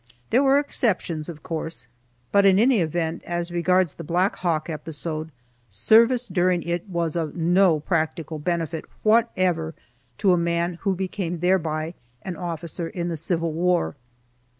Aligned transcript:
There 0.31 0.41
were 0.41 0.57
exceptions, 0.57 1.29
of 1.29 1.43
course, 1.43 1.85
but 2.31 2.43
in 2.43 2.57
any 2.57 2.79
event, 2.81 3.21
as 3.23 3.51
regards 3.51 3.93
the 3.93 4.03
Black 4.03 4.35
Hawk 4.37 4.67
episode, 4.67 5.31
service 5.69 6.27
during 6.27 6.63
it 6.63 6.89
was 6.89 7.15
of 7.15 7.35
no 7.35 7.79
practical 7.81 8.39
benefit 8.39 8.85
whatever 9.03 9.75
to 10.17 10.33
a 10.33 10.37
man 10.37 10.79
who 10.81 10.95
became 10.95 11.37
thereby 11.39 11.93
an 12.23 12.35
officer 12.35 12.87
in 12.89 13.09
the 13.09 13.15
Civil 13.15 13.53
war. 13.53 13.95